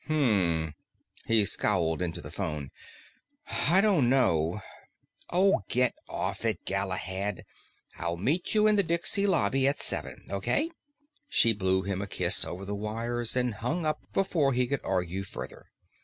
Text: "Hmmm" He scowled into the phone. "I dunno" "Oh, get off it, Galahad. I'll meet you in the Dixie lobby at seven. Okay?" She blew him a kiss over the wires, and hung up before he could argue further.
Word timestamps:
"Hmmm" 0.07 0.69
He 1.27 1.45
scowled 1.45 2.01
into 2.01 2.21
the 2.21 2.31
phone. 2.31 2.71
"I 3.45 3.81
dunno" 3.81 4.63
"Oh, 5.31 5.61
get 5.69 5.93
off 6.09 6.43
it, 6.43 6.65
Galahad. 6.65 7.43
I'll 7.97 8.17
meet 8.17 8.55
you 8.55 8.65
in 8.65 8.77
the 8.77 8.81
Dixie 8.83 9.27
lobby 9.27 9.67
at 9.67 9.79
seven. 9.79 10.23
Okay?" 10.31 10.71
She 11.29 11.53
blew 11.53 11.83
him 11.83 12.01
a 12.01 12.07
kiss 12.07 12.43
over 12.45 12.65
the 12.65 12.73
wires, 12.73 13.35
and 13.35 13.53
hung 13.53 13.85
up 13.85 14.11
before 14.11 14.53
he 14.53 14.65
could 14.65 14.81
argue 14.83 15.21
further. 15.23 15.67